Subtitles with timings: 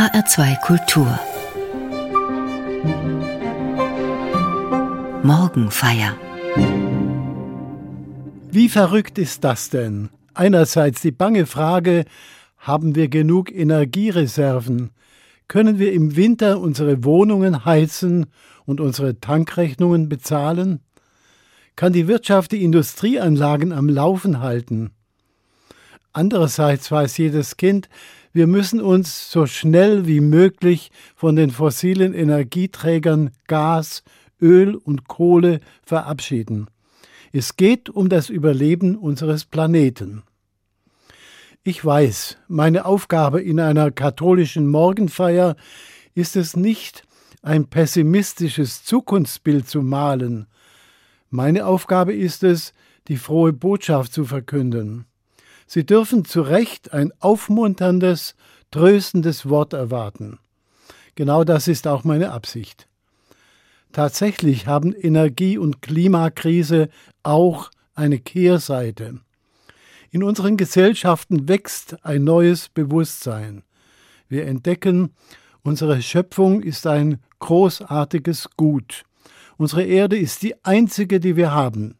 [0.00, 1.20] HR2 Kultur
[5.22, 6.16] Morgenfeier
[8.50, 10.08] Wie verrückt ist das denn?
[10.32, 12.06] Einerseits die bange Frage,
[12.56, 14.88] haben wir genug Energiereserven?
[15.48, 18.24] Können wir im Winter unsere Wohnungen heizen
[18.64, 20.80] und unsere Tankrechnungen bezahlen?
[21.76, 24.92] Kann die Wirtschaft die Industrieanlagen am Laufen halten?
[26.12, 27.88] Andererseits weiß jedes Kind,
[28.32, 34.02] wir müssen uns so schnell wie möglich von den fossilen Energieträgern Gas,
[34.40, 36.68] Öl und Kohle verabschieden.
[37.32, 40.22] Es geht um das Überleben unseres Planeten.
[41.62, 45.56] Ich weiß, meine Aufgabe in einer katholischen Morgenfeier
[46.14, 47.04] ist es nicht,
[47.42, 50.46] ein pessimistisches Zukunftsbild zu malen.
[51.28, 52.72] Meine Aufgabe ist es,
[53.08, 55.06] die frohe Botschaft zu verkünden.
[55.72, 58.34] Sie dürfen zu Recht ein aufmunterndes,
[58.72, 60.40] tröstendes Wort erwarten.
[61.14, 62.88] Genau das ist auch meine Absicht.
[63.92, 66.88] Tatsächlich haben Energie- und Klimakrise
[67.22, 69.20] auch eine Kehrseite.
[70.10, 73.62] In unseren Gesellschaften wächst ein neues Bewusstsein.
[74.28, 75.14] Wir entdecken,
[75.62, 79.04] unsere Schöpfung ist ein großartiges Gut.
[79.56, 81.94] Unsere Erde ist die einzige, die wir haben.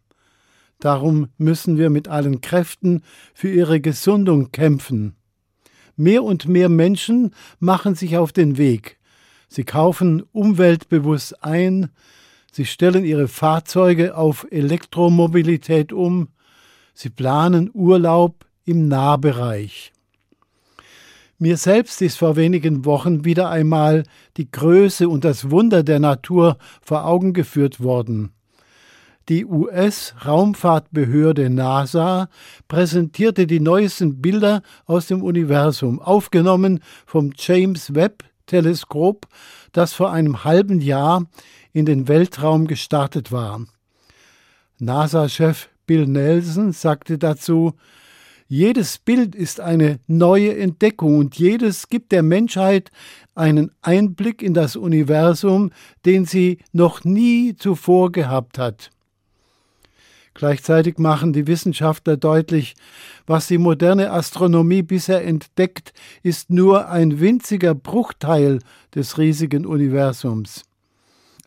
[0.81, 3.03] Darum müssen wir mit allen Kräften
[3.35, 5.15] für ihre Gesundung kämpfen.
[5.97, 8.99] Mehr und mehr Menschen machen sich auf den Weg.
[9.49, 11.91] Sie kaufen umweltbewusst ein,
[12.51, 16.29] sie stellen ihre Fahrzeuge auf Elektromobilität um,
[16.95, 19.93] sie planen Urlaub im Nahbereich.
[21.39, 24.05] Mir selbst ist vor wenigen Wochen wieder einmal
[24.37, 28.33] die Größe und das Wunder der Natur vor Augen geführt worden.
[29.31, 32.29] Die US-Raumfahrtbehörde NASA
[32.67, 39.29] präsentierte die neuesten Bilder aus dem Universum, aufgenommen vom James Webb Teleskop,
[39.71, 41.27] das vor einem halben Jahr
[41.73, 43.65] in den Weltraum gestartet war.
[44.81, 47.75] NASA-Chef Bill Nelson sagte dazu,
[48.49, 52.91] jedes Bild ist eine neue Entdeckung und jedes gibt der Menschheit
[53.37, 55.71] einen Einblick in das Universum,
[56.05, 58.91] den sie noch nie zuvor gehabt hat.
[60.41, 62.75] Gleichzeitig machen die Wissenschaftler deutlich,
[63.27, 65.93] was die moderne Astronomie bisher entdeckt,
[66.23, 68.61] ist nur ein winziger Bruchteil
[68.95, 70.63] des riesigen Universums.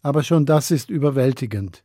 [0.04, 1.84] Aber schon das ist überwältigend.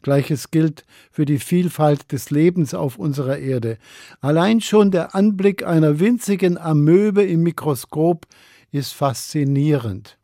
[0.00, 3.76] Gleiches gilt für die Vielfalt des Lebens auf unserer Erde.
[4.22, 8.26] Allein schon der Anblick einer winzigen Amöbe im Mikroskop
[8.72, 10.16] ist faszinierend.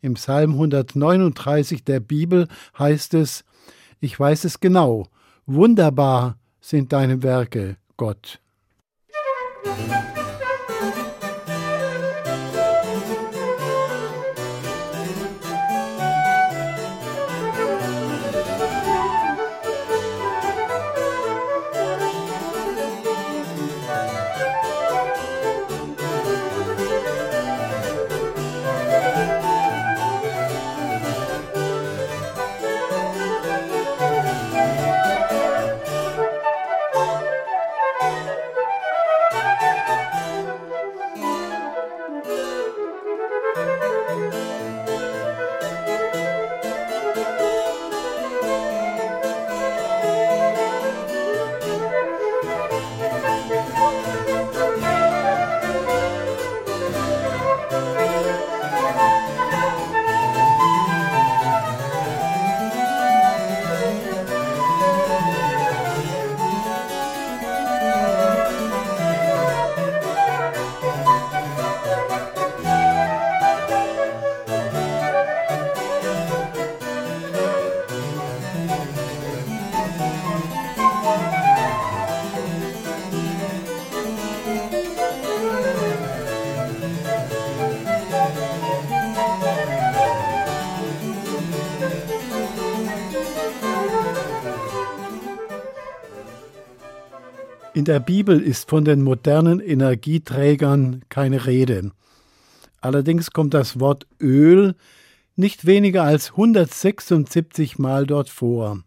[0.00, 3.44] Im Psalm 139 der Bibel heißt es,
[4.00, 5.06] ich weiß es genau,
[5.46, 8.40] Wunderbar sind deine Werke, Gott.
[97.84, 101.90] In der Bibel ist von den modernen Energieträgern keine Rede.
[102.80, 104.74] Allerdings kommt das Wort Öl
[105.36, 108.82] nicht weniger als 176 Mal dort vor.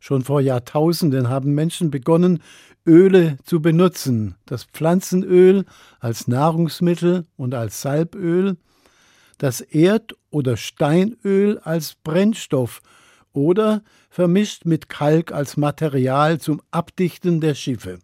[0.00, 2.42] Schon vor Jahrtausenden haben Menschen begonnen,
[2.86, 5.64] Öle zu benutzen, das Pflanzenöl
[5.98, 8.58] als Nahrungsmittel und als Salböl,
[9.38, 12.82] das Erd- oder Steinöl als Brennstoff
[13.34, 17.98] oder vermischt mit Kalk als Material zum Abdichten der Schiffe.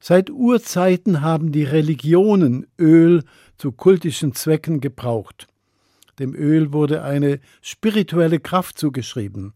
[0.00, 3.22] Seit Urzeiten haben die Religionen Öl
[3.56, 5.46] zu kultischen Zwecken gebraucht.
[6.18, 9.54] Dem Öl wurde eine spirituelle Kraft zugeschrieben.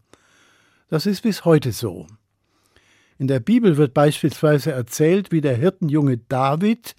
[0.89, 2.07] Das ist bis heute so.
[3.17, 6.95] In der Bibel wird beispielsweise erzählt, wie der Hirtenjunge David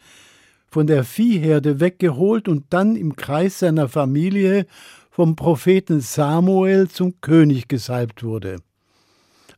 [0.66, 4.66] von der Viehherde weggeholt und dann im Kreis seiner Familie
[5.16, 8.58] vom Propheten Samuel zum König gesalbt wurde.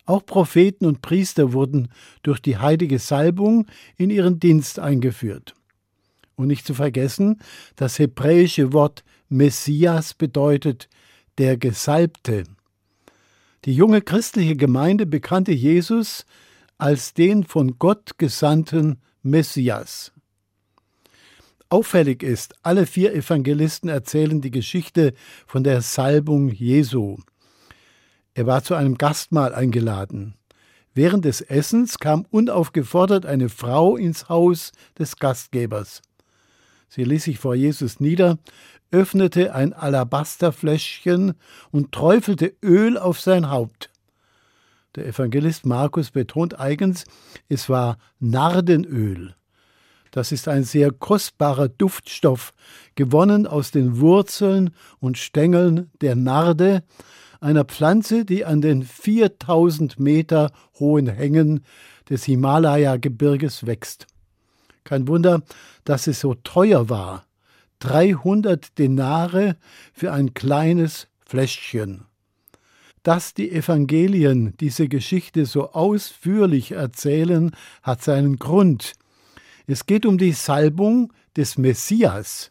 [0.06, 1.88] Auch Propheten und Priester wurden
[2.22, 3.66] durch die heilige Salbung
[3.96, 5.56] in ihren Dienst eingeführt.
[6.37, 7.40] Und nicht zu vergessen,
[7.75, 10.88] das hebräische Wort Messias bedeutet
[11.38, 12.44] der Gesalbte.
[13.64, 16.25] Die junge christliche Gemeinde bekannte Jesus
[16.78, 20.12] als den von Gott gesandten Messias.
[21.70, 25.12] Auffällig ist, alle vier Evangelisten erzählen die Geschichte
[25.46, 27.18] von der Salbung Jesu.
[28.32, 30.34] Er war zu einem Gastmahl eingeladen.
[30.94, 36.00] Während des Essens kam unaufgefordert eine Frau ins Haus des Gastgebers.
[36.88, 38.38] Sie ließ sich vor Jesus nieder,
[38.90, 41.34] öffnete ein Alabasterfläschchen
[41.70, 43.90] und träufelte Öl auf sein Haupt.
[44.96, 47.04] Der Evangelist Markus betont eigens,
[47.50, 49.34] es war Nardenöl.
[50.10, 52.52] Das ist ein sehr kostbarer Duftstoff,
[52.94, 54.70] gewonnen aus den Wurzeln
[55.00, 56.82] und Stängeln der Narde,
[57.40, 61.64] einer Pflanze, die an den 4000 Meter hohen Hängen
[62.08, 64.06] des Himalaya-Gebirges wächst.
[64.84, 65.43] Kein Wunder,
[65.84, 67.26] dass es so teuer war.
[67.81, 69.56] 300 Denare
[69.93, 72.06] für ein kleines Fläschchen.
[73.02, 77.52] Dass die Evangelien diese Geschichte so ausführlich erzählen,
[77.82, 78.94] hat seinen Grund.
[79.70, 82.50] Es geht um die Salbung des Messias.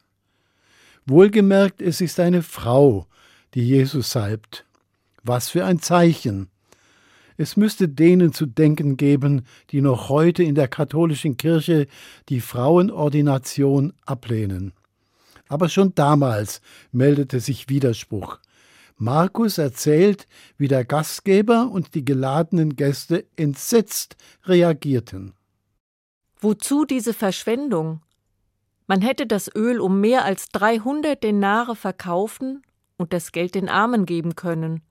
[1.08, 3.08] Wohlgemerkt, es ist eine Frau,
[3.56, 4.66] die Jesus salbt.
[5.24, 6.50] Was für ein Zeichen!
[7.36, 11.88] Es müsste denen zu denken geben, die noch heute in der katholischen Kirche
[12.30, 14.74] die Frauenordination ablehnen.
[15.48, 16.62] Aber schon damals
[16.92, 18.38] meldete sich Widerspruch.
[18.96, 20.28] Markus erzählt,
[20.60, 25.34] wie der Gastgeber und die geladenen Gäste entsetzt reagierten.
[26.40, 28.02] Wozu diese Verschwendung?
[28.86, 32.62] Man hätte das Öl um mehr als 300 Denare verkaufen
[32.98, 34.82] und das Geld den Armen geben können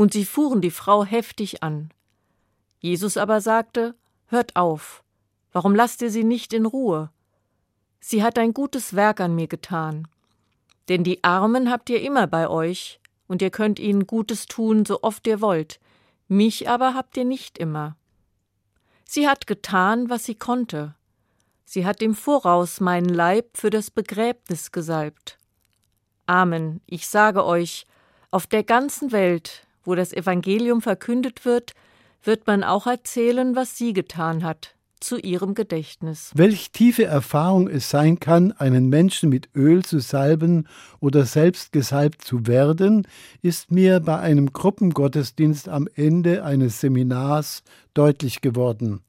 [0.00, 1.90] und sie fuhren die Frau heftig an.
[2.78, 3.94] Jesus aber sagte
[4.28, 5.04] Hört auf,
[5.52, 7.10] warum lasst ihr sie nicht in Ruhe?
[8.00, 10.08] Sie hat ein gutes Werk an mir getan.
[10.88, 15.02] Denn die Armen habt ihr immer bei euch, und ihr könnt ihnen Gutes tun, so
[15.02, 15.80] oft ihr wollt,
[16.28, 17.94] mich aber habt ihr nicht immer.
[19.12, 20.94] Sie hat getan, was sie konnte.
[21.64, 25.36] Sie hat im Voraus meinen Leib für das Begräbnis gesalbt.
[26.26, 27.88] Amen, ich sage euch,
[28.30, 31.72] auf der ganzen Welt wo das Evangelium verkündet wird,
[32.22, 36.30] wird man auch erzählen, was sie getan hat, zu ihrem Gedächtnis.
[36.34, 40.68] Welch tiefe Erfahrung es sein kann, einen Menschen mit Öl zu salben
[41.00, 43.06] oder selbst gesalbt zu werden,
[43.42, 47.62] ist mir bei einem Gruppengottesdienst am Ende eines Seminars
[47.94, 49.00] deutlich geworden.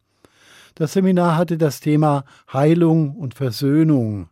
[0.76, 4.30] Das Seminar hatte das Thema Heilung und Versöhnung.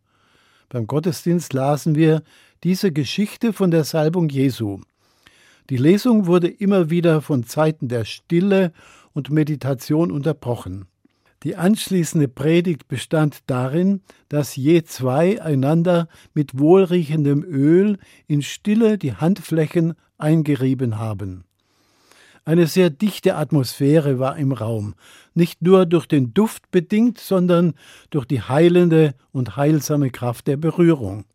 [0.70, 2.24] Beim Gottesdienst lasen wir
[2.64, 4.80] diese Geschichte von der Salbung Jesu.
[5.70, 8.72] Die Lesung wurde immer wieder von Zeiten der Stille
[9.14, 10.89] und Meditation unterbrochen.
[11.44, 19.14] Die anschließende Predigt bestand darin, dass je zwei einander mit wohlriechendem Öl in Stille die
[19.14, 21.46] Handflächen eingerieben haben.
[22.44, 24.96] Eine sehr dichte Atmosphäre war im Raum,
[25.34, 27.74] nicht nur durch den Duft bedingt, sondern
[28.10, 31.26] durch die heilende und heilsame Kraft der Berührung.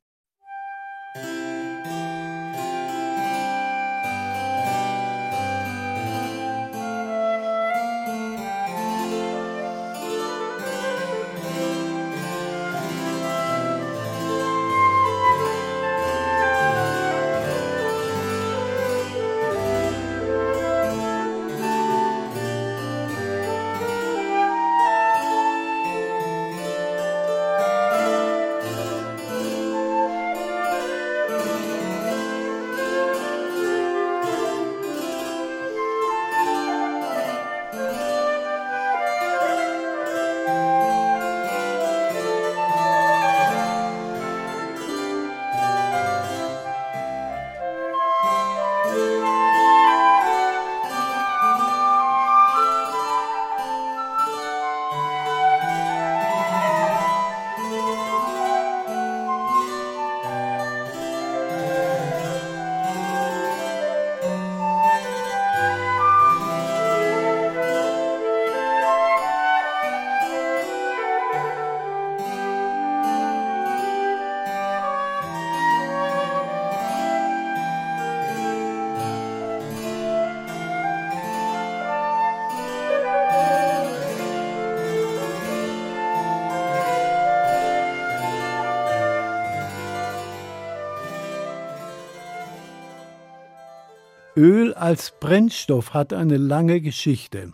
[94.37, 97.53] Öl als Brennstoff hat eine lange Geschichte.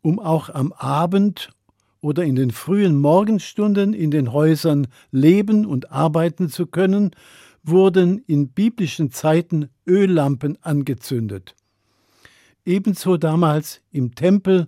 [0.00, 1.50] Um auch am Abend
[2.00, 7.12] oder in den frühen Morgenstunden in den Häusern leben und arbeiten zu können,
[7.62, 11.54] wurden in biblischen Zeiten Öllampen angezündet.
[12.64, 14.66] Ebenso damals im Tempel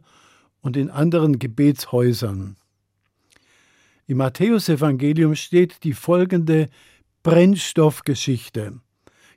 [0.60, 2.56] und in anderen Gebetshäusern.
[4.06, 6.68] Im Matthäusevangelium steht die folgende
[7.24, 8.80] Brennstoffgeschichte.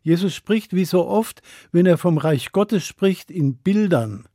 [0.08, 1.42] Jesus spricht wie so oft,
[1.74, 4.26] wenn er vom Reich Gottes spricht, in Bildern.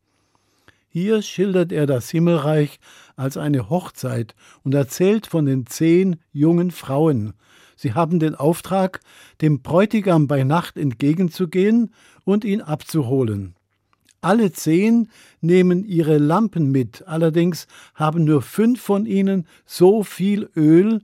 [0.90, 2.78] Hier schildert er das Himmelreich
[3.16, 7.32] als eine Hochzeit und erzählt von den zehn jungen Frauen.
[7.74, 9.00] Sie haben den Auftrag,
[9.40, 13.54] dem Bräutigam bei Nacht entgegenzugehen und ihn abzuholen.
[14.20, 15.08] Alle zehn
[15.40, 21.00] nehmen ihre Lampen mit, allerdings haben nur fünf von ihnen so viel Öl,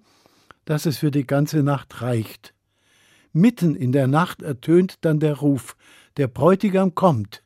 [0.67, 2.53] dass es für die ganze Nacht reicht.
[3.39, 5.77] Mitten in der Nacht ertönt dann der Ruf,
[6.17, 7.45] der Bräutigam kommt.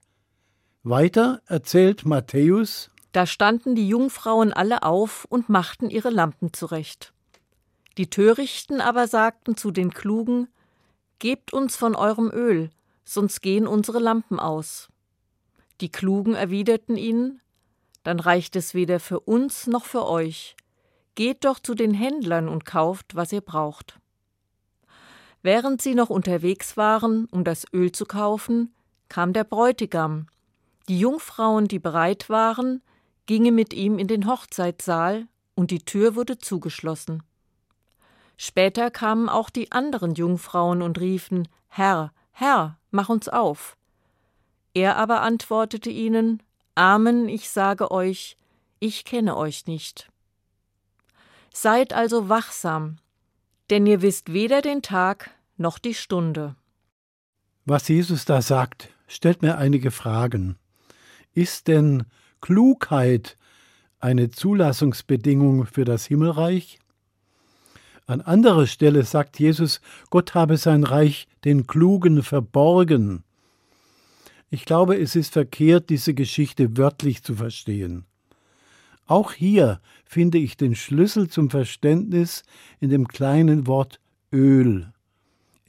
[0.82, 7.12] Weiter erzählt Matthäus, da standen die Jungfrauen alle auf und machten ihre Lampen zurecht.
[7.98, 10.48] Die Törichten aber sagten zu den Klugen,
[11.18, 12.70] Gebt uns von eurem Öl,
[13.04, 14.88] sonst gehen unsere Lampen aus.
[15.82, 17.42] Die Klugen erwiderten ihnen,
[18.02, 20.56] Dann reicht es weder für uns noch für euch.
[21.16, 23.98] Geht doch zu den Händlern und kauft, was ihr braucht.
[25.42, 28.72] Während sie noch unterwegs waren, um das Öl zu kaufen,
[29.08, 30.26] kam der Bräutigam.
[30.88, 32.80] Die Jungfrauen, die bereit waren,
[33.26, 37.22] gingen mit ihm in den Hochzeitssaal, und die Tür wurde zugeschlossen.
[38.38, 43.76] Später kamen auch die anderen Jungfrauen und riefen Herr, Herr, mach uns auf.
[44.74, 46.42] Er aber antwortete ihnen
[46.74, 48.36] Amen, ich sage euch,
[48.80, 50.10] ich kenne euch nicht.
[51.52, 52.96] Seid also wachsam,
[53.70, 56.56] denn ihr wisst weder den Tag noch die Stunde.
[57.64, 60.56] Was Jesus da sagt, stellt mir einige Fragen.
[61.32, 62.04] Ist denn
[62.40, 63.36] Klugheit
[64.00, 66.80] eine Zulassungsbedingung für das Himmelreich?
[68.06, 73.22] An anderer Stelle sagt Jesus, Gott habe sein Reich den Klugen verborgen.
[74.50, 78.04] Ich glaube, es ist verkehrt, diese Geschichte wörtlich zu verstehen.
[79.12, 82.44] Auch hier finde ich den Schlüssel zum Verständnis
[82.80, 84.00] in dem kleinen Wort
[84.32, 84.90] Öl.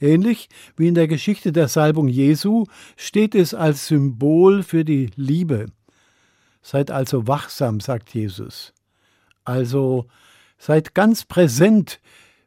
[0.00, 0.48] Ähnlich
[0.78, 2.64] wie in der Geschichte der Salbung Jesu
[2.96, 5.66] steht es als Symbol für die Liebe.
[6.62, 8.72] Seid also wachsam, sagt Jesus.
[9.44, 10.06] Also
[10.56, 12.00] seid ganz präsent,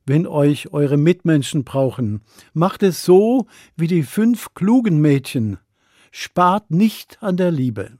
[0.07, 2.21] wenn euch eure Mitmenschen brauchen.
[2.53, 5.59] Macht es so wie die fünf klugen Mädchen.
[6.09, 7.99] Spart nicht an der Liebe.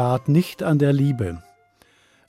[0.00, 1.42] Spart nicht an der Liebe.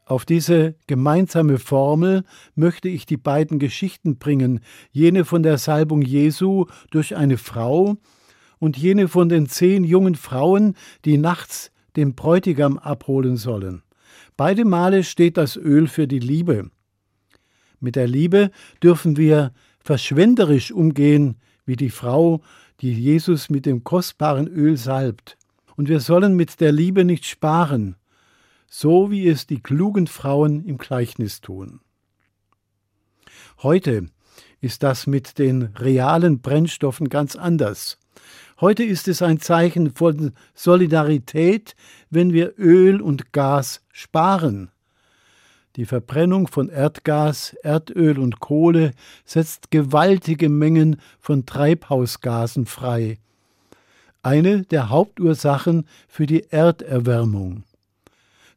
[0.04, 4.60] Auf diese gemeinsame Formel möchte ich die beiden Geschichten bringen,
[4.92, 7.96] jene von der Salbung Jesu durch eine Frau
[8.60, 10.75] und jene von den zehn jungen Frauen,
[11.06, 13.84] die nachts den Bräutigam abholen sollen.
[14.36, 16.72] Beide Male steht das Öl für die Liebe.
[17.80, 18.51] Mit der Liebe
[18.84, 22.42] dürfen wir verschwenderisch umgehen, wie die Frau,
[22.82, 25.38] die Jesus mit dem kostbaren Öl salbt
[25.81, 27.95] und wir sollen mit der Liebe nicht sparen,
[28.67, 31.79] so wie es die klugen Frauen im Gleichnis tun.
[33.63, 34.05] Heute,
[34.59, 37.97] ist das mit den realen Brennstoffen ganz anders.
[38.59, 41.75] Heute ist es ein Zeichen von Solidarität,
[42.11, 44.69] wenn wir Öl und Gas sparen.
[45.77, 48.91] Die Verbrennung von Erdgas, Erdöl und Kohle
[49.25, 53.17] setzt gewaltige Mengen von Treibhausgasen frei.
[54.24, 57.63] Eine der Hauptursachen für die Erderwärmung.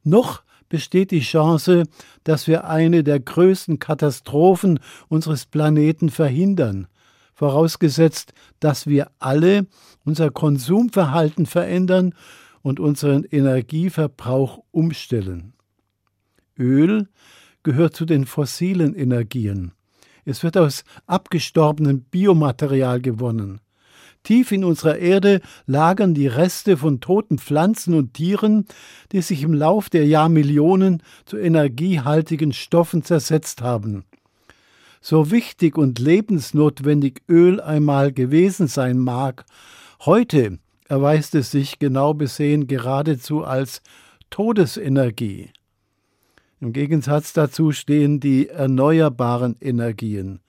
[0.02, 1.84] Noch besteht die Chance,
[2.24, 6.88] dass wir eine der größten Katastrophen unseres Planeten verhindern,
[7.34, 9.66] vorausgesetzt, dass wir alle
[10.04, 12.14] unser Konsumverhalten verändern
[12.62, 15.54] und unseren Energieverbrauch umstellen.
[16.58, 17.08] Öl
[17.62, 19.72] gehört zu den fossilen Energien.
[20.24, 23.60] Es wird aus abgestorbenem Biomaterial gewonnen.
[24.24, 28.66] Tief in unserer Erde lagern die Reste von toten Pflanzen und Tieren,
[29.12, 34.04] die sich im Lauf der Jahrmillionen zu energiehaltigen Stoffen zersetzt haben.
[35.02, 39.44] So wichtig und lebensnotwendig Öl einmal gewesen sein mag,
[40.00, 43.82] heute erweist es sich genau besehen geradezu als
[44.30, 45.50] Todesenergie.
[46.60, 50.40] Im Gegensatz dazu stehen die erneuerbaren Energien.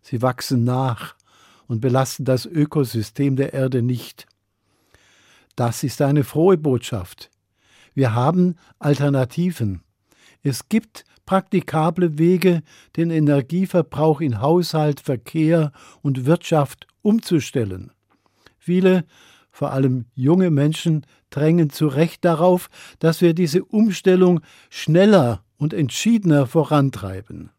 [0.00, 1.16] Sie wachsen nach,
[1.70, 4.26] und belasten das Ökosystem der Erde nicht.
[5.54, 7.30] Das ist eine frohe Botschaft.
[7.94, 9.84] Wir haben Alternativen.
[10.42, 12.62] Es gibt praktikable Wege,
[12.96, 15.70] den Energieverbrauch in Haushalt, Verkehr
[16.02, 17.92] und Wirtschaft umzustellen.
[18.58, 19.04] Viele,
[19.52, 26.48] vor allem junge Menschen, drängen zu Recht darauf, dass wir diese Umstellung schneller und entschiedener
[26.48, 27.50] vorantreiben.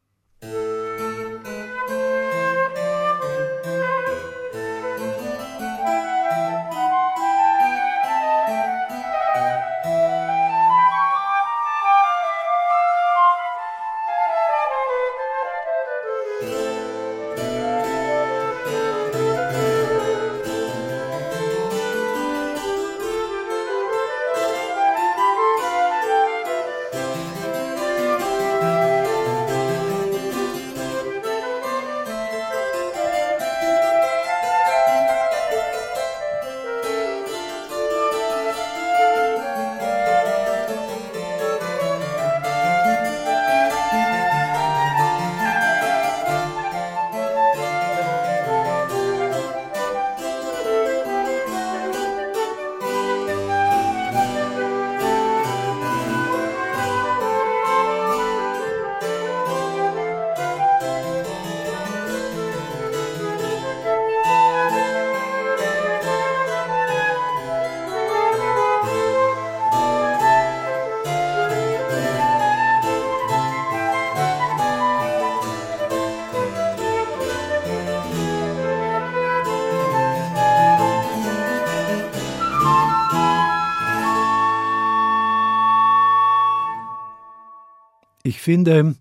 [88.24, 88.96] Ich finde,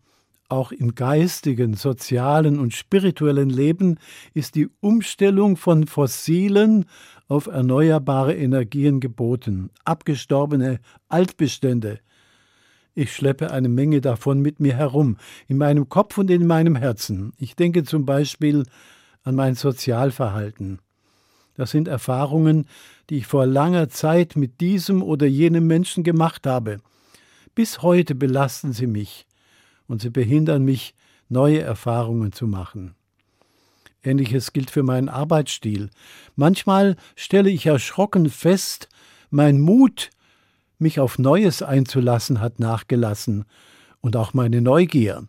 [0.48, 3.98] auch im geistigen, sozialen und spirituellen Leben
[4.35, 6.87] ist die Umstellung von fossilen
[7.28, 12.00] auf erneuerbare Energien geboten, abgestorbene Altbestände.
[12.94, 17.33] Ich schleppe eine Menge davon mit mir herum, in meinem Kopf und in meinem Herzen.
[17.37, 18.64] Ich denke zum Beispiel
[19.22, 20.80] an mein Sozialverhalten.
[21.54, 22.66] Das sind Erfahrungen,
[23.11, 26.78] die ich vor langer Zeit mit diesem oder jenem Menschen gemacht habe.
[27.54, 29.26] Bis heute belasten sie mich
[29.86, 30.94] und sie behindern mich,
[31.28, 32.94] neue Erfahrungen zu machen.
[34.02, 35.90] Ähnliches gilt für meinen Arbeitsstil.
[36.36, 38.88] Manchmal stelle ich erschrocken fest,
[39.30, 40.10] mein Mut,
[40.78, 43.44] mich auf Neues einzulassen, hat nachgelassen
[44.00, 45.26] und auch meine Neugier.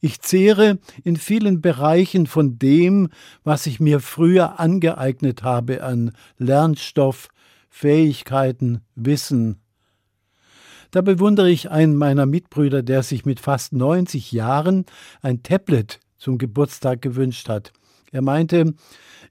[0.00, 3.08] Ich zehre in vielen Bereichen von dem,
[3.42, 7.28] was ich mir früher angeeignet habe an Lernstoff,
[7.70, 9.63] Fähigkeiten, Wissen,
[10.94, 14.86] da bewundere ich einen meiner Mitbrüder, der sich mit fast 90 Jahren
[15.22, 17.72] ein Tablet zum Geburtstag gewünscht hat.
[18.12, 18.74] Er meinte,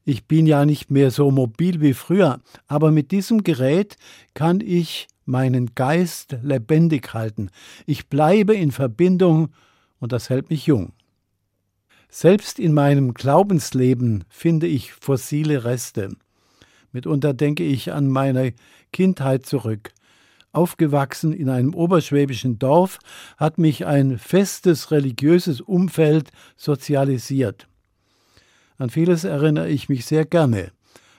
[0.04, 3.95] ich bin ja nicht mehr so mobil wie früher, aber mit diesem Gerät
[4.34, 7.49] kann ich meinen Geist lebendig halten.
[7.86, 9.54] Ich bleibe in Verbindung
[9.99, 10.91] und das hält mich jung.
[12.10, 16.10] Selbst in meinem Glaubensleben finde ich fossile Reste.
[16.91, 18.54] Mitunter denke ich an meine
[18.91, 19.92] Kindheit zurück.
[20.53, 22.99] Aufgewachsen in einem oberschwäbischen Dorf
[23.37, 27.67] hat mich ein festes religiöses Umfeld sozialisiert.
[28.77, 30.71] An vieles erinnere ich mich sehr gerne.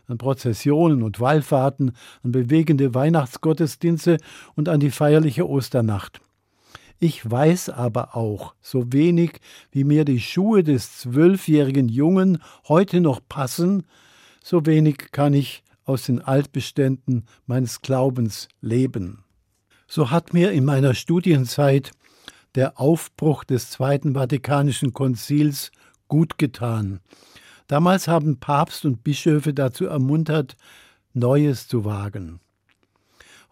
[0.07, 1.93] An Prozessionen und Wallfahrten,
[2.23, 4.19] an bewegende Weihnachtsgottesdienste
[4.55, 6.21] und an die feierliche Osternacht.
[7.01, 9.41] Ich weiß aber auch, so wenig
[9.73, 13.85] wie mir die Schuhe des zwölfjährigen Jungen heute noch passen,
[14.43, 19.24] so wenig kann ich aus den Altbeständen meines Glaubens leben.
[19.95, 21.93] So hat mir in meiner Studienzeit
[22.57, 25.71] der Aufbruch des Zweiten Vatikanischen Konzils
[26.09, 26.99] gut getan.
[27.69, 30.57] Damals haben Papst und Bischöfe dazu ermuntert,
[31.13, 32.41] Neues zu wagen.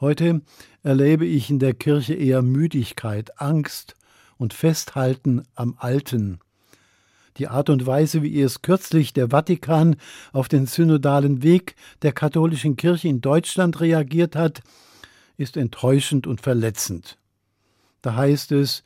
[0.00, 0.40] Heute
[0.82, 3.94] erlebe ich in der Kirche eher Müdigkeit, Angst
[4.36, 6.40] und Festhalten am Alten.
[7.36, 9.94] Die Art und Weise, wie erst kürzlich der Vatikan
[10.32, 14.62] auf den synodalen Weg der katholischen Kirche in Deutschland reagiert hat,
[15.36, 17.18] ist enttäuschend und verletzend.
[18.02, 18.82] Da heißt es,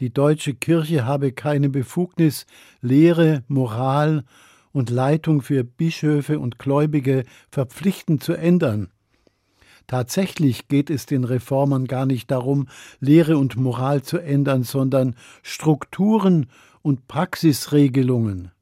[0.00, 2.46] die deutsche Kirche habe keine Befugnis,
[2.80, 4.24] Lehre, Moral
[4.72, 8.88] und Leitung für Bischöfe und Gläubige verpflichtend zu ändern.
[9.86, 12.68] Tatsächlich geht es den Reformern gar nicht darum,
[13.00, 16.46] Lehre und Moral zu ändern, sondern Strukturen
[16.80, 18.52] und Praxisregelungen.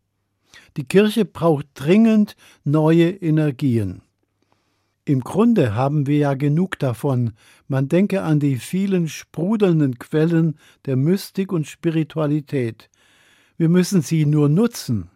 [0.79, 4.03] Die Kirche braucht dringend neue Energien.
[5.09, 7.33] Im Grunde haben wir ja genug davon.
[7.66, 12.90] Man denke an die vielen sprudelnden Quellen der Mystik und Spiritualität.
[13.57, 15.09] Wir müssen sie nur nutzen.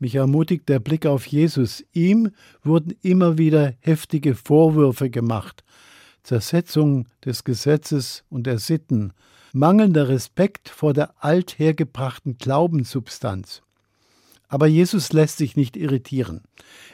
[0.00, 1.84] Mich ermutigt der Blick auf Jesus.
[1.92, 2.32] Ihm
[2.64, 5.62] wurden immer wieder heftige Vorwürfe gemacht.
[6.24, 9.12] Zersetzung des Gesetzes und der Sitten,
[9.52, 13.62] mangelnder Respekt vor der althergebrachten Glaubenssubstanz.
[14.48, 16.42] Aber Jesus lässt sich nicht irritieren.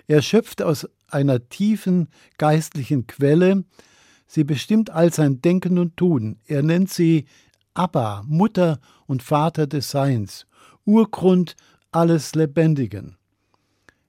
[0.07, 3.65] Er schöpft aus einer tiefen geistlichen Quelle,
[4.27, 6.41] sie bestimmt all sein Denken und Tun.
[6.47, 7.27] Er nennt sie
[7.73, 10.47] Abba, Mutter und Vater des Seins,
[10.85, 11.57] Urgrund
[11.93, 13.17] alles Lebendigen.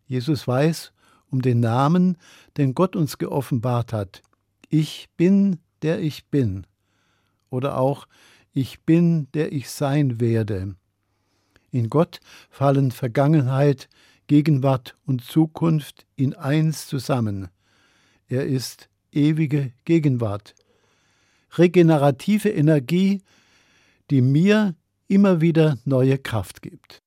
[0.07, 0.91] Jesus weiß
[1.29, 2.17] um den Namen,
[2.57, 4.21] den Gott uns geoffenbart hat.
[4.69, 6.65] Ich bin, der ich bin.
[7.49, 8.07] Oder auch
[8.53, 10.75] Ich bin, der ich sein werde.
[11.75, 13.89] In Gott fallen Vergangenheit,
[14.27, 17.49] Gegenwart und Zukunft in eins zusammen.
[18.29, 20.55] Er ist ewige Gegenwart.
[21.57, 23.21] Regenerative Energie,
[24.09, 24.75] die mir
[25.09, 27.01] immer wieder neue Kraft gibt.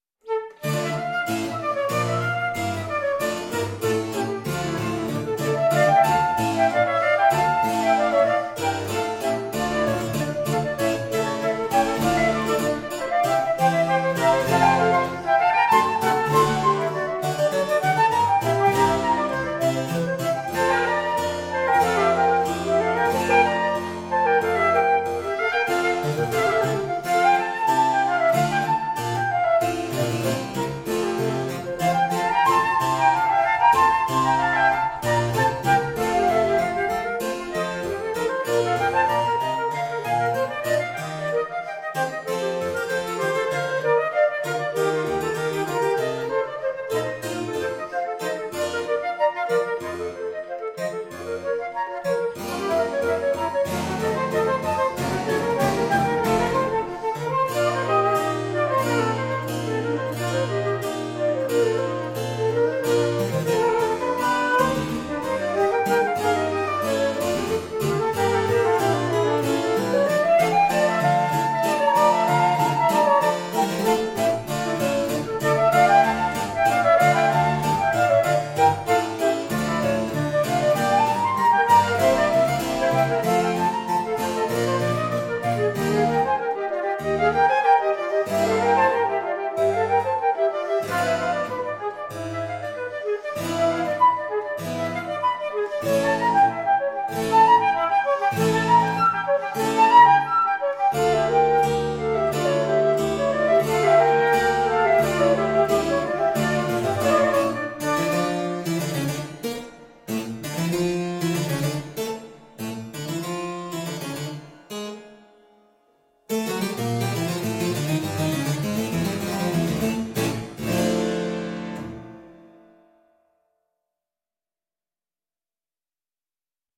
[34.28, 35.57] Música